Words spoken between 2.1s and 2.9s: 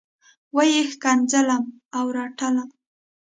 رټلم.